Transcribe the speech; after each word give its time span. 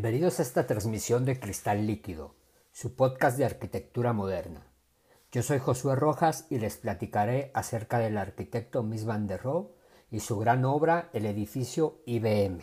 Bienvenidos 0.00 0.38
a 0.38 0.42
esta 0.42 0.64
transmisión 0.64 1.24
de 1.24 1.40
Cristal 1.40 1.84
Líquido, 1.84 2.36
su 2.70 2.94
podcast 2.94 3.36
de 3.36 3.44
arquitectura 3.44 4.12
moderna. 4.12 4.64
Yo 5.32 5.42
soy 5.42 5.58
Josué 5.58 5.96
Rojas 5.96 6.46
y 6.50 6.60
les 6.60 6.76
platicaré 6.76 7.50
acerca 7.52 7.98
del 7.98 8.16
arquitecto 8.16 8.84
Mies 8.84 9.06
van 9.06 9.26
der 9.26 9.42
Rohe 9.42 9.70
y 10.12 10.20
su 10.20 10.38
gran 10.38 10.64
obra, 10.64 11.10
el 11.12 11.26
edificio 11.26 12.00
IBM. 12.06 12.60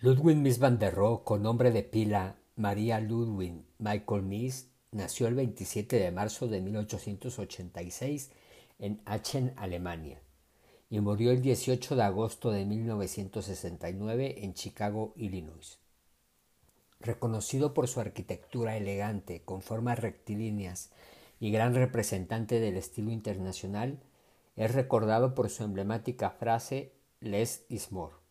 Ludwig 0.00 0.38
Mies 0.38 0.58
van 0.58 0.78
der 0.78 0.94
Rohe, 0.94 1.22
con 1.22 1.42
nombre 1.42 1.70
de 1.70 1.82
pila 1.82 2.36
María 2.56 2.98
Ludwig 2.98 3.62
Michael 3.78 4.22
Mies, 4.22 4.71
Nació 4.92 5.26
el 5.26 5.34
27 5.34 5.96
de 5.98 6.10
marzo 6.10 6.48
de 6.48 6.60
1886 6.60 8.30
en 8.78 9.00
Aachen, 9.06 9.54
Alemania, 9.56 10.20
y 10.90 11.00
murió 11.00 11.30
el 11.30 11.40
18 11.40 11.96
de 11.96 12.02
agosto 12.02 12.50
de 12.50 12.66
1969 12.66 14.44
en 14.44 14.52
Chicago, 14.52 15.14
Illinois. 15.16 15.78
Reconocido 17.00 17.72
por 17.72 17.88
su 17.88 18.00
arquitectura 18.00 18.76
elegante, 18.76 19.40
con 19.46 19.62
formas 19.62 19.98
rectilíneas 19.98 20.90
y 21.40 21.50
gran 21.50 21.74
representante 21.74 22.60
del 22.60 22.76
estilo 22.76 23.12
internacional, 23.12 23.98
es 24.56 24.74
recordado 24.74 25.34
por 25.34 25.48
su 25.48 25.64
emblemática 25.64 26.28
frase 26.28 26.92
Less 27.20 27.64
is 27.70 27.92
more. 27.92 28.21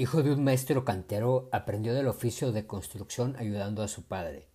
Hijo 0.00 0.22
de 0.22 0.32
un 0.32 0.42
maestro 0.42 0.82
cantero, 0.82 1.50
aprendió 1.52 1.92
del 1.92 2.08
oficio 2.08 2.52
de 2.52 2.66
construcción 2.66 3.36
ayudando 3.38 3.82
a 3.82 3.88
su 3.88 4.04
padre. 4.04 4.48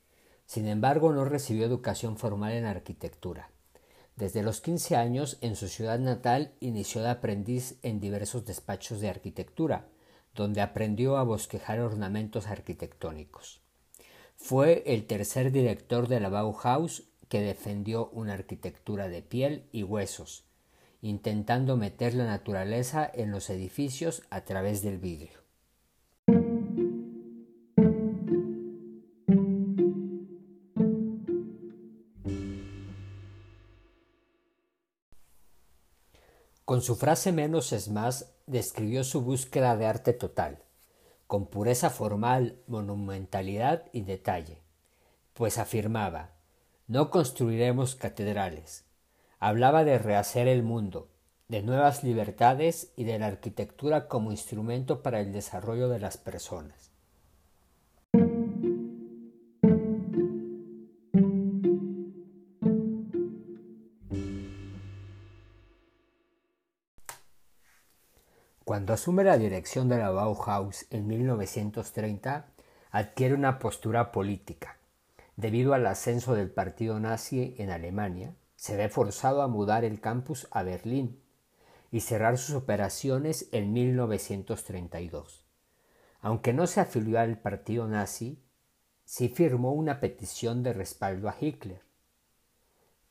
Sin 0.47 0.67
embargo, 0.67 1.13
no 1.13 1.23
recibió 1.23 1.67
educación 1.67 2.17
formal 2.17 2.53
en 2.53 2.65
arquitectura. 2.65 3.52
Desde 4.15 4.41
los 4.41 4.59
15 4.59 4.95
años, 4.95 5.37
en 5.41 5.55
su 5.55 5.67
ciudad 5.67 5.99
natal, 5.99 6.55
inició 6.61 7.03
de 7.03 7.09
aprendiz 7.09 7.77
en 7.83 7.99
diversos 7.99 8.43
despachos 8.43 9.02
de 9.02 9.09
arquitectura, 9.09 9.87
donde 10.33 10.61
aprendió 10.61 11.15
a 11.15 11.21
bosquejar 11.21 11.80
ornamentos 11.80 12.47
arquitectónicos. 12.47 13.61
Fue 14.37 14.81
el 14.87 15.05
tercer 15.05 15.52
director 15.52 16.07
de 16.07 16.21
la 16.21 16.30
Bauhaus 16.30 17.03
que 17.30 17.41
defendió 17.41 18.09
una 18.13 18.33
arquitectura 18.33 19.09
de 19.09 19.21
piel 19.21 19.69
y 19.71 19.83
huesos, 19.83 20.43
intentando 21.06 21.78
meter 21.78 22.16
la 22.16 22.25
naturaleza 22.25 23.08
en 23.14 23.30
los 23.30 23.52
edificios 23.52 24.23
a 24.31 24.42
través 24.42 24.81
del 24.81 24.98
vidrio. 24.98 25.38
Con 36.66 36.81
su 36.81 36.95
frase 36.95 37.31
menos 37.31 37.72
es 37.72 37.89
más, 37.89 38.33
describió 38.48 39.03
su 39.03 39.22
búsqueda 39.22 39.78
de 39.78 39.86
arte 39.86 40.11
total, 40.11 40.64
con 41.28 41.45
pureza 41.45 41.92
formal, 41.92 42.58
monumentalidad 42.66 43.83
y 43.94 44.02
detalle, 44.02 44.64
pues 45.33 45.59
afirmaba, 45.59 46.31
no 46.88 47.11
construiremos 47.11 47.94
catedrales, 47.94 48.86
Hablaba 49.47 49.83
de 49.83 49.99
rehacer 49.99 50.47
el 50.47 50.63
mundo, 50.63 51.07
de 51.49 51.61
nuevas 51.61 52.03
libertades 52.03 52.91
y 52.95 53.03
de 53.03 53.19
la 53.19 53.27
arquitectura 53.27 54.07
como 54.07 54.31
instrumento 54.31 55.03
para 55.03 55.20
el 55.20 55.31
desarrollo 55.33 55.87
de 55.87 55.99
las 55.99 56.17
personas. 56.17 56.89
Cuando 68.64 68.93
asume 68.93 69.23
la 69.23 69.37
dirección 69.37 69.89
de 69.89 69.99
la 69.99 70.09
Bauhaus 70.09 70.87
en 70.89 71.05
1930, 71.05 72.47
adquiere 72.89 73.36
una 73.36 73.59
postura 73.59 74.11
política, 74.11 74.80
debido 75.36 75.75
al 75.75 75.86
ascenso 75.86 76.33
del 76.33 76.49
partido 76.49 76.99
nazi 76.99 77.53
en 77.59 77.70
Alemania, 77.70 78.33
se 78.55 78.76
ve 78.76 78.89
forzado 78.89 79.42
a 79.42 79.48
mudar 79.48 79.83
el 79.83 79.99
campus 79.99 80.48
a 80.52 80.64
Berlín 80.64 81.21
y 81.92 82.02
cerrar 82.02 82.38
sus 82.38 82.55
operaciones 82.55 83.48
en 83.52 83.73
1932. 83.73 85.45
Aunque 86.21 86.54
no 86.54 86.67
se 86.67 86.80
afilió 86.80 87.20
al 87.20 87.39
partido 87.39 87.88
nazi, 87.88 88.42
sí 89.04 89.30
firmó 89.30 89.73
una 89.73 89.99
petición 89.99 90.64
de 90.64 90.73
respaldo 90.73 91.30
a 91.30 91.36
Hitler. 91.39 91.83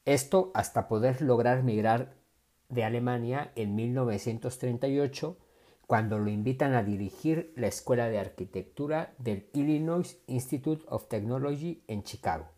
Esto 0.04 0.50
hasta 0.54 0.88
poder 0.88 1.22
lograr 1.22 1.62
migrar 1.62 2.15
de 2.69 2.84
Alemania 2.84 3.53
en 3.54 3.75
1938 3.75 5.38
cuando 5.87 6.19
lo 6.19 6.31
invitan 6.31 6.75
a 6.75 6.83
dirigir 6.83 7.53
la 7.56 7.69
Escuela 7.69 8.09
de 8.09 8.19
Arquitectura 8.19 9.15
del 9.19 9.49
Illinois 9.53 10.19
Institute 10.27 10.84
of 10.88 11.09
Technology 11.09 11.84
en 11.87 12.03
Chicago 12.03 12.53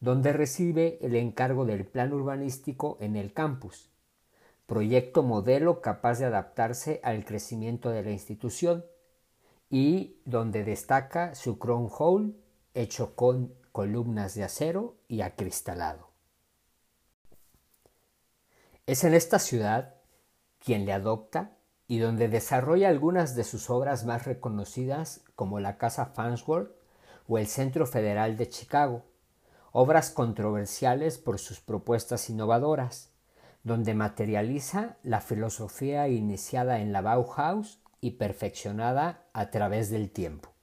donde 0.00 0.32
recibe 0.32 0.98
el 1.00 1.16
encargo 1.16 1.64
del 1.64 1.86
plan 1.86 2.12
urbanístico 2.12 2.98
en 3.00 3.16
el 3.16 3.32
campus, 3.32 3.90
proyecto 4.66 5.22
modelo 5.22 5.80
capaz 5.80 6.18
de 6.18 6.26
adaptarse 6.26 7.00
al 7.02 7.24
crecimiento 7.24 7.90
de 7.90 8.02
la 8.02 8.10
institución 8.10 8.84
y 9.70 10.20
donde 10.24 10.64
destaca 10.64 11.34
su 11.34 11.58
crown 11.58 11.88
hall 11.98 12.36
hecho 12.74 13.16
con 13.16 13.54
columnas 13.72 14.34
de 14.34 14.44
acero 14.44 14.96
y 15.08 15.22
acristalado. 15.22 16.10
Es 18.86 19.02
en 19.02 19.14
esta 19.14 19.38
ciudad 19.38 19.94
quien 20.58 20.84
le 20.84 20.92
adopta 20.92 21.56
y 21.88 21.98
donde 21.98 22.28
desarrolla 22.28 22.88
algunas 22.88 23.34
de 23.34 23.44
sus 23.44 23.70
obras 23.70 24.04
más 24.04 24.24
reconocidas 24.24 25.22
como 25.34 25.60
la 25.60 25.78
Casa 25.78 26.06
Farnsworth 26.06 26.70
o 27.28 27.38
el 27.38 27.46
Centro 27.46 27.86
Federal 27.86 28.36
de 28.36 28.48
Chicago, 28.48 29.04
obras 29.78 30.08
controversiales 30.08 31.18
por 31.18 31.38
sus 31.38 31.60
propuestas 31.60 32.30
innovadoras, 32.30 33.12
donde 33.62 33.92
materializa 33.92 34.96
la 35.02 35.20
filosofía 35.20 36.08
iniciada 36.08 36.80
en 36.80 36.94
la 36.94 37.02
Bauhaus 37.02 37.82
y 38.00 38.12
perfeccionada 38.12 39.26
a 39.34 39.50
través 39.50 39.90
del 39.90 40.10
tiempo. 40.10 40.54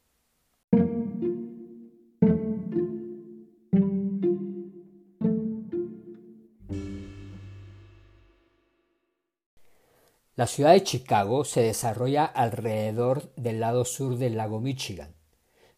La 10.35 10.47
ciudad 10.47 10.71
de 10.71 10.81
Chicago 10.81 11.45
se 11.45 11.61
desarrolla 11.61 12.25
alrededor 12.25 13.31
del 13.35 13.59
lado 13.59 13.85
sur 13.85 14.17
del 14.17 14.37
lago 14.37 14.59
Michigan, 14.59 15.13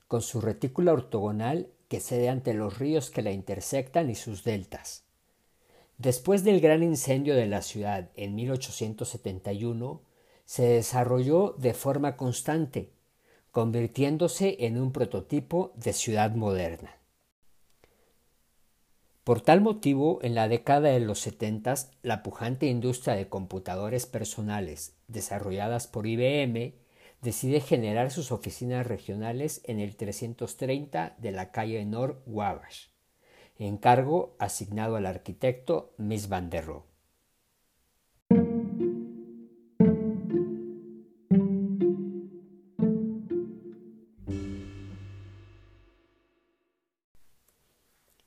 con 0.07 0.21
su 0.21 0.39
retícula 0.39 0.93
ortogonal 0.93 1.74
que 1.87 1.99
cede 1.99 2.29
ante 2.29 2.53
los 2.53 2.79
ríos 2.79 3.09
que 3.09 3.21
la 3.21 3.31
intersectan 3.31 4.09
y 4.09 4.15
sus 4.15 4.43
deltas. 4.43 5.03
Después 5.97 6.43
del 6.43 6.59
gran 6.59 6.83
incendio 6.83 7.35
de 7.35 7.45
la 7.45 7.61
ciudad 7.61 8.09
en 8.15 8.35
1871, 8.35 10.01
se 10.45 10.63
desarrolló 10.63 11.55
de 11.57 11.73
forma 11.73 12.17
constante, 12.17 12.91
convirtiéndose 13.51 14.57
en 14.65 14.79
un 14.79 14.91
prototipo 14.91 15.71
de 15.75 15.93
ciudad 15.93 16.35
moderna. 16.35 16.97
Por 19.23 19.41
tal 19.41 19.61
motivo, 19.61 20.19
en 20.21 20.35
la 20.35 20.47
década 20.47 20.89
de 20.89 20.99
los 20.99 21.19
setentas, 21.19 21.89
la 22.03 22.21
pujante 22.21 22.67
industria 22.67 23.15
de 23.15 23.27
computadores 23.27 24.05
personales 24.05 24.93
desarrolladas 25.07 25.87
por 25.87 26.05
IBM 26.05 26.75
decide 27.21 27.59
generar 27.59 28.11
sus 28.11 28.31
oficinas 28.31 28.85
regionales 28.85 29.61
en 29.65 29.79
el 29.79 29.95
330 29.95 31.15
de 31.17 31.31
la 31.31 31.51
calle 31.51 31.85
Nord 31.85 32.21
Wabash, 32.25 32.87
encargo 33.57 34.35
asignado 34.39 34.95
al 34.95 35.05
arquitecto 35.05 35.93
Mies 35.97 36.29
van 36.29 36.49
der 36.49 36.65
Rohe. 36.65 36.95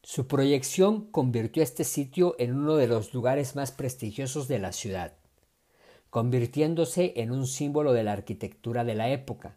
Su 0.02 0.26
proyección 0.26 1.12
convirtió 1.12 1.62
este 1.62 1.84
sitio 1.84 2.34
en 2.38 2.56
uno 2.56 2.76
de 2.76 2.88
los 2.88 3.12
lugares 3.14 3.54
más 3.54 3.72
prestigiosos 3.72 4.48
de 4.48 4.58
la 4.58 4.72
ciudad 4.72 5.17
convirtiéndose 6.10 7.12
en 7.16 7.30
un 7.30 7.46
símbolo 7.46 7.92
de 7.92 8.02
la 8.02 8.12
arquitectura 8.12 8.84
de 8.84 8.94
la 8.94 9.10
época. 9.10 9.56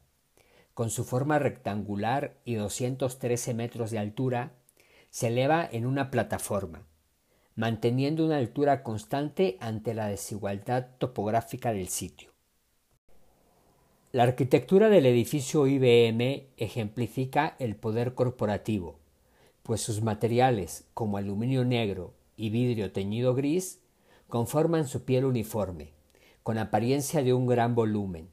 Con 0.73 0.89
su 0.89 1.03
forma 1.03 1.39
rectangular 1.39 2.37
y 2.45 2.55
213 2.55 3.53
metros 3.53 3.91
de 3.91 3.99
altura, 3.99 4.53
se 5.09 5.27
eleva 5.27 5.67
en 5.71 5.85
una 5.85 6.09
plataforma, 6.09 6.87
manteniendo 7.55 8.25
una 8.25 8.37
altura 8.37 8.83
constante 8.83 9.57
ante 9.59 9.93
la 9.93 10.07
desigualdad 10.07 10.87
topográfica 10.97 11.73
del 11.73 11.89
sitio. 11.89 12.31
La 14.13 14.23
arquitectura 14.23 14.89
del 14.89 15.05
edificio 15.05 15.67
IBM 15.67 16.47
ejemplifica 16.57 17.55
el 17.59 17.75
poder 17.75 18.13
corporativo, 18.13 18.99
pues 19.63 19.81
sus 19.81 20.01
materiales, 20.01 20.85
como 20.93 21.17
aluminio 21.17 21.63
negro 21.63 22.13
y 22.35 22.49
vidrio 22.49 22.91
teñido 22.91 23.35
gris, 23.35 23.79
conforman 24.27 24.87
su 24.87 25.03
piel 25.05 25.25
uniforme, 25.25 25.93
con 26.43 26.57
apariencia 26.57 27.23
de 27.23 27.33
un 27.33 27.47
gran 27.47 27.75
volumen, 27.75 28.29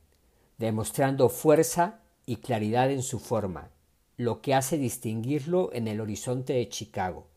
demostrando 0.58 1.28
fuerza 1.28 2.00
y 2.26 2.37
claridad 2.37 2.90
en 2.90 3.02
su 3.02 3.19
forma, 3.19 3.70
lo 4.16 4.40
que 4.43 4.55
hace 4.55 4.78
distinguirlo 4.78 5.70
en 5.72 5.88
el 5.88 6.00
horizonte 6.00 6.55
de 6.55 6.69
Chicago, 6.69 7.28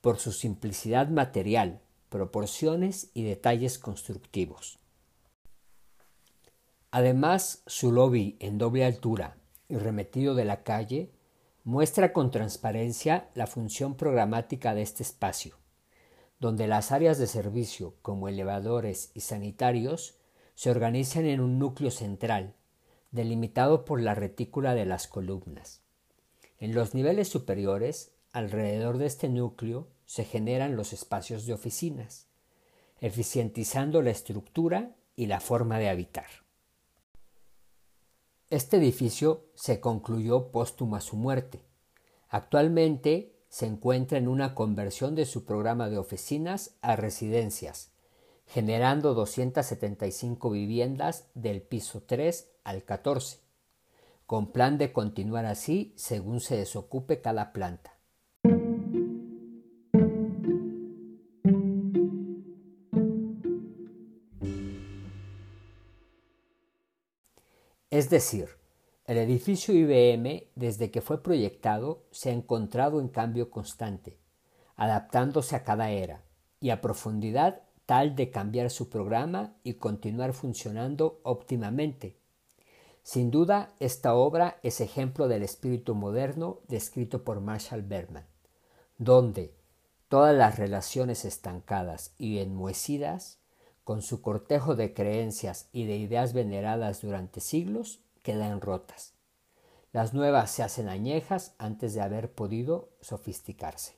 por 0.00 0.18
su 0.18 0.32
simplicidad 0.32 1.08
material, 1.08 1.80
proporciones 2.08 3.10
y 3.14 3.22
detalles 3.24 3.78
constructivos. 3.78 4.78
Además, 6.90 7.62
su 7.66 7.90
lobby 7.90 8.36
en 8.38 8.58
doble 8.58 8.84
altura 8.84 9.36
y 9.68 9.76
remetido 9.76 10.34
de 10.34 10.44
la 10.44 10.62
calle 10.62 11.10
muestra 11.64 12.12
con 12.12 12.30
transparencia 12.30 13.30
la 13.34 13.46
función 13.46 13.96
programática 13.96 14.74
de 14.74 14.82
este 14.82 15.02
espacio, 15.02 15.56
donde 16.44 16.66
las 16.66 16.92
áreas 16.92 17.16
de 17.16 17.26
servicio 17.26 17.94
como 18.02 18.28
elevadores 18.28 19.10
y 19.14 19.20
sanitarios 19.20 20.18
se 20.54 20.70
organizan 20.70 21.24
en 21.24 21.40
un 21.40 21.58
núcleo 21.58 21.90
central, 21.90 22.54
delimitado 23.12 23.86
por 23.86 23.98
la 23.98 24.14
retícula 24.14 24.74
de 24.74 24.84
las 24.84 25.08
columnas. 25.08 25.80
En 26.58 26.74
los 26.74 26.92
niveles 26.92 27.28
superiores, 27.28 28.12
alrededor 28.30 28.98
de 28.98 29.06
este 29.06 29.30
núcleo, 29.30 29.88
se 30.04 30.26
generan 30.26 30.76
los 30.76 30.92
espacios 30.92 31.46
de 31.46 31.54
oficinas, 31.54 32.26
eficientizando 33.00 34.02
la 34.02 34.10
estructura 34.10 34.94
y 35.16 35.28
la 35.28 35.40
forma 35.40 35.78
de 35.78 35.88
habitar. 35.88 36.28
Este 38.50 38.76
edificio 38.76 39.46
se 39.54 39.80
concluyó 39.80 40.50
póstuma 40.50 40.98
a 40.98 41.00
su 41.00 41.16
muerte. 41.16 41.64
Actualmente 42.28 43.33
se 43.54 43.66
encuentra 43.66 44.18
en 44.18 44.26
una 44.26 44.52
conversión 44.56 45.14
de 45.14 45.26
su 45.26 45.44
programa 45.44 45.88
de 45.88 45.96
oficinas 45.96 46.74
a 46.82 46.96
residencias, 46.96 47.92
generando 48.48 49.14
275 49.14 50.50
viviendas 50.50 51.28
del 51.34 51.62
piso 51.62 52.02
3 52.02 52.50
al 52.64 52.82
14, 52.82 53.38
con 54.26 54.50
plan 54.50 54.76
de 54.76 54.92
continuar 54.92 55.46
así 55.46 55.92
según 55.94 56.40
se 56.40 56.56
desocupe 56.56 57.20
cada 57.20 57.52
planta. 57.52 57.96
Es 67.88 68.10
decir, 68.10 68.48
el 69.06 69.18
edificio 69.18 69.74
IBM, 69.74 70.48
desde 70.54 70.90
que 70.90 71.02
fue 71.02 71.22
proyectado, 71.22 72.04
se 72.10 72.30
ha 72.30 72.32
encontrado 72.32 73.00
en 73.00 73.08
cambio 73.08 73.50
constante, 73.50 74.18
adaptándose 74.76 75.56
a 75.56 75.64
cada 75.64 75.90
era 75.90 76.22
y 76.58 76.70
a 76.70 76.80
profundidad 76.80 77.62
tal 77.84 78.16
de 78.16 78.30
cambiar 78.30 78.70
su 78.70 78.88
programa 78.88 79.54
y 79.62 79.74
continuar 79.74 80.32
funcionando 80.32 81.20
óptimamente. 81.22 82.16
Sin 83.02 83.30
duda, 83.30 83.74
esta 83.80 84.14
obra 84.14 84.58
es 84.62 84.80
ejemplo 84.80 85.28
del 85.28 85.42
espíritu 85.42 85.94
moderno 85.94 86.60
descrito 86.68 87.22
por 87.24 87.40
Marshall 87.40 87.82
Berman, 87.82 88.26
donde 88.96 89.54
todas 90.08 90.34
las 90.34 90.58
relaciones 90.58 91.26
estancadas 91.26 92.14
y 92.16 92.38
enmohecidas 92.38 93.38
con 93.84 94.00
su 94.00 94.22
cortejo 94.22 94.76
de 94.76 94.94
creencias 94.94 95.68
y 95.72 95.84
de 95.84 95.98
ideas 95.98 96.32
veneradas 96.32 97.02
durante 97.02 97.40
siglos, 97.40 98.00
quedan 98.24 98.60
rotas. 98.60 99.14
Las 99.92 100.12
nuevas 100.12 100.50
se 100.50 100.64
hacen 100.64 100.88
añejas 100.88 101.54
antes 101.58 101.94
de 101.94 102.00
haber 102.00 102.32
podido 102.32 102.90
sofisticarse. 103.00 103.96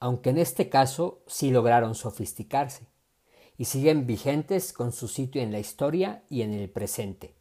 Aunque 0.00 0.30
en 0.30 0.38
este 0.38 0.70
caso 0.70 1.22
sí 1.26 1.50
lograron 1.50 1.94
sofisticarse, 1.94 2.86
y 3.58 3.66
siguen 3.66 4.06
vigentes 4.06 4.72
con 4.72 4.92
su 4.92 5.06
sitio 5.06 5.42
en 5.42 5.52
la 5.52 5.58
historia 5.58 6.24
y 6.30 6.40
en 6.40 6.54
el 6.54 6.70
presente, 6.70 7.36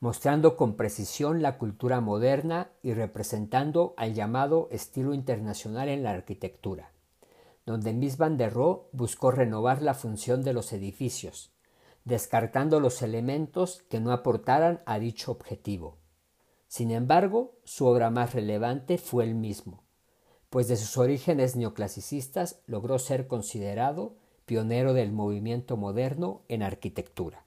mostrando 0.00 0.56
con 0.56 0.74
precisión 0.74 1.40
la 1.40 1.56
cultura 1.56 2.00
moderna 2.00 2.72
y 2.82 2.92
representando 2.94 3.94
al 3.96 4.14
llamado 4.14 4.68
estilo 4.72 5.14
internacional 5.14 5.88
en 5.88 6.02
la 6.02 6.10
arquitectura 6.10 6.90
donde 7.66 7.92
Miss 7.92 8.16
Van 8.16 8.36
der 8.38 8.54
Rohe 8.54 8.88
buscó 8.92 9.32
renovar 9.32 9.82
la 9.82 9.92
función 9.92 10.42
de 10.42 10.52
los 10.52 10.72
edificios, 10.72 11.52
descartando 12.06 12.78
los 12.78 13.02
elementos 13.02 13.82
que 13.90 13.98
no 13.98 14.12
aportaran 14.12 14.80
a 14.86 15.00
dicho 15.00 15.32
objetivo. 15.32 15.98
Sin 16.68 16.92
embargo, 16.92 17.58
su 17.64 17.84
obra 17.84 18.10
más 18.10 18.32
relevante 18.32 18.96
fue 18.96 19.24
el 19.24 19.34
mismo, 19.34 19.82
pues 20.48 20.68
de 20.68 20.76
sus 20.76 20.96
orígenes 20.98 21.56
neoclasicistas 21.56 22.62
logró 22.66 23.00
ser 23.00 23.26
considerado 23.26 24.16
pionero 24.44 24.94
del 24.94 25.10
movimiento 25.10 25.76
moderno 25.76 26.44
en 26.48 26.62
arquitectura. 26.62 27.45